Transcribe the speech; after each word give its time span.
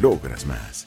logras 0.00 0.46
más. 0.46 0.86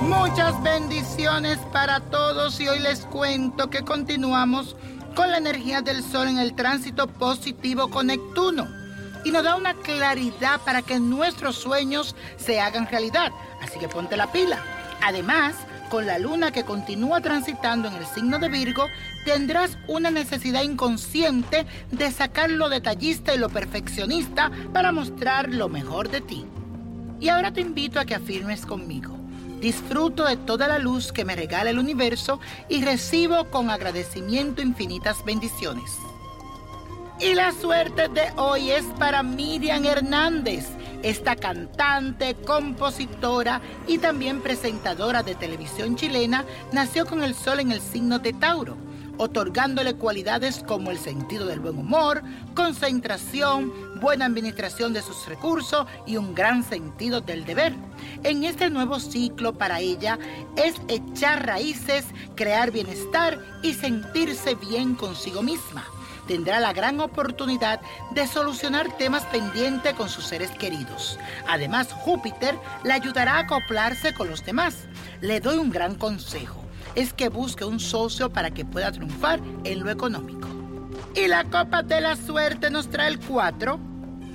Muchas 0.00 0.62
bendiciones 0.62 1.58
para 1.72 2.00
todos 2.00 2.60
y 2.60 2.68
hoy 2.68 2.78
les 2.80 3.00
cuento 3.06 3.70
que 3.70 3.82
continuamos 3.82 4.76
con 5.14 5.30
la 5.30 5.38
energía 5.38 5.80
del 5.80 6.02
Sol 6.02 6.28
en 6.28 6.38
el 6.38 6.54
tránsito 6.54 7.06
positivo 7.06 7.88
con 7.88 8.08
Neptuno 8.08 8.68
y 9.24 9.30
nos 9.30 9.42
da 9.42 9.56
una 9.56 9.74
claridad 9.74 10.60
para 10.60 10.82
que 10.82 11.00
nuestros 11.00 11.56
sueños 11.56 12.14
se 12.36 12.60
hagan 12.60 12.86
realidad. 12.86 13.32
Así 13.62 13.78
que 13.78 13.88
ponte 13.88 14.16
la 14.16 14.30
pila. 14.30 14.75
Además, 15.06 15.54
con 15.88 16.04
la 16.04 16.18
luna 16.18 16.50
que 16.50 16.64
continúa 16.64 17.20
transitando 17.20 17.86
en 17.86 17.94
el 17.94 18.06
signo 18.06 18.40
de 18.40 18.48
Virgo, 18.48 18.88
tendrás 19.24 19.78
una 19.86 20.10
necesidad 20.10 20.64
inconsciente 20.64 21.64
de 21.92 22.10
sacar 22.10 22.50
lo 22.50 22.68
detallista 22.68 23.32
y 23.32 23.38
lo 23.38 23.48
perfeccionista 23.48 24.50
para 24.72 24.90
mostrar 24.90 25.48
lo 25.48 25.68
mejor 25.68 26.10
de 26.10 26.22
ti. 26.22 26.44
Y 27.20 27.28
ahora 27.28 27.52
te 27.52 27.60
invito 27.60 28.00
a 28.00 28.04
que 28.04 28.16
afirmes 28.16 28.66
conmigo. 28.66 29.16
Disfruto 29.60 30.24
de 30.24 30.38
toda 30.38 30.66
la 30.66 30.80
luz 30.80 31.12
que 31.12 31.24
me 31.24 31.36
regala 31.36 31.70
el 31.70 31.78
universo 31.78 32.40
y 32.68 32.84
recibo 32.84 33.48
con 33.52 33.70
agradecimiento 33.70 34.60
infinitas 34.60 35.24
bendiciones. 35.24 35.98
Y 37.20 37.34
la 37.34 37.52
suerte 37.52 38.08
de 38.08 38.32
hoy 38.36 38.72
es 38.72 38.84
para 38.98 39.22
Miriam 39.22 39.84
Hernández, 39.84 40.66
esta 41.02 41.36
cantante, 41.36 42.34
compositora 42.34 43.60
y 43.86 43.98
también 43.98 44.40
presentadora 44.40 45.22
de 45.22 45.34
televisión 45.34 45.96
chilena, 45.96 46.44
nació 46.72 47.06
con 47.06 47.22
el 47.22 47.34
sol 47.34 47.60
en 47.60 47.72
el 47.72 47.80
signo 47.80 48.18
de 48.18 48.32
Tauro, 48.32 48.76
otorgándole 49.18 49.94
cualidades 49.94 50.62
como 50.66 50.90
el 50.90 50.98
sentido 50.98 51.46
del 51.46 51.60
buen 51.60 51.78
humor, 51.78 52.22
concentración, 52.54 53.72
buena 54.00 54.26
administración 54.26 54.92
de 54.92 55.02
sus 55.02 55.26
recursos 55.26 55.86
y 56.06 56.16
un 56.16 56.34
gran 56.34 56.64
sentido 56.64 57.20
del 57.20 57.44
deber. 57.44 57.74
En 58.22 58.44
este 58.44 58.70
nuevo 58.70 59.00
ciclo 59.00 59.54
para 59.54 59.80
ella 59.80 60.18
es 60.56 60.74
echar 60.88 61.46
raíces, 61.46 62.04
crear 62.34 62.70
bienestar 62.70 63.38
y 63.62 63.74
sentirse 63.74 64.54
bien 64.54 64.94
consigo 64.94 65.42
misma 65.42 65.84
tendrá 66.26 66.60
la 66.60 66.72
gran 66.72 67.00
oportunidad 67.00 67.80
de 68.10 68.26
solucionar 68.26 68.96
temas 68.96 69.24
pendientes 69.24 69.94
con 69.94 70.08
sus 70.08 70.26
seres 70.26 70.50
queridos. 70.50 71.18
Además, 71.48 71.92
Júpiter 71.92 72.58
le 72.84 72.92
ayudará 72.92 73.34
a 73.36 73.40
acoplarse 73.40 74.14
con 74.14 74.28
los 74.28 74.44
demás. 74.44 74.86
Le 75.20 75.40
doy 75.40 75.58
un 75.58 75.70
gran 75.70 75.94
consejo. 75.94 76.64
Es 76.94 77.12
que 77.12 77.28
busque 77.28 77.64
un 77.64 77.80
socio 77.80 78.30
para 78.30 78.50
que 78.50 78.64
pueda 78.64 78.92
triunfar 78.92 79.40
en 79.64 79.80
lo 79.80 79.90
económico. 79.90 80.48
Y 81.14 81.28
la 81.28 81.44
copa 81.44 81.82
de 81.82 82.00
la 82.00 82.16
suerte 82.16 82.70
nos 82.70 82.90
trae 82.90 83.08
el 83.08 83.18
4, 83.20 83.78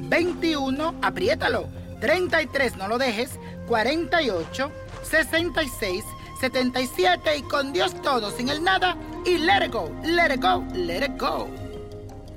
21, 0.09 0.95
apriétalo, 1.01 1.67
33, 1.99 2.75
no 2.77 2.87
lo 2.87 2.97
dejes, 2.97 3.39
48, 3.67 4.71
66, 5.03 6.03
77 6.39 7.37
y 7.37 7.41
con 7.43 7.71
Dios 7.71 7.93
todo, 8.01 8.31
sin 8.31 8.49
el 8.49 8.63
nada 8.63 8.97
y 9.25 9.37
let 9.37 9.65
it 9.65 9.71
go, 9.71 9.91
let 10.03 10.33
it 10.33 10.41
go, 10.41 10.65
let 10.73 11.05
it 11.05 11.17
go. 11.19 11.60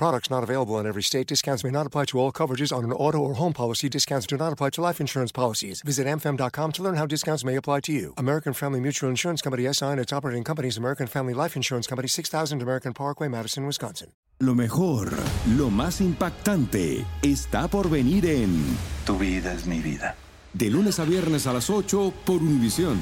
Products 0.00 0.30
not 0.30 0.42
available 0.42 0.80
in 0.80 0.86
every 0.86 1.02
state. 1.02 1.26
Discounts 1.26 1.62
may 1.62 1.70
not 1.70 1.86
apply 1.86 2.06
to 2.06 2.18
all 2.18 2.32
coverages 2.32 2.74
on 2.74 2.84
an 2.84 2.92
auto 2.92 3.18
or 3.18 3.34
home 3.34 3.52
policy. 3.52 3.86
Discounts 3.86 4.26
do 4.26 4.38
not 4.38 4.50
apply 4.50 4.70
to 4.70 4.80
life 4.80 4.98
insurance 4.98 5.30
policies. 5.30 5.82
Visit 5.82 6.06
mfm.com 6.06 6.72
to 6.72 6.82
learn 6.82 6.94
how 6.94 7.04
discounts 7.04 7.44
may 7.44 7.54
apply 7.54 7.80
to 7.80 7.92
you. 7.92 8.14
American 8.16 8.54
Family 8.54 8.80
Mutual 8.80 9.10
Insurance 9.10 9.42
Company 9.42 9.70
SI 9.70 9.84
and 9.84 10.00
its 10.00 10.10
operating 10.10 10.42
companies 10.42 10.78
American 10.78 11.06
Family 11.06 11.34
Life 11.34 11.54
Insurance 11.54 11.86
Company 11.86 12.08
6000 12.08 12.62
American 12.62 12.94
Parkway, 12.94 13.28
Madison, 13.28 13.66
Wisconsin. 13.66 14.08
Lo 14.38 14.54
mejor, 14.54 15.12
lo 15.58 15.68
más 15.68 16.00
impactante, 16.00 17.04
está 17.20 17.68
por 17.68 17.90
venir 17.90 18.24
en 18.24 18.78
Tu 19.04 19.18
vida 19.18 19.52
es 19.52 19.66
mi 19.66 19.80
vida. 19.80 20.16
De 20.54 20.70
lunes 20.70 20.98
a 20.98 21.04
viernes 21.04 21.46
a 21.46 21.52
las 21.52 21.68
8 21.68 22.14
por 22.24 22.36
Univisión. 22.36 22.98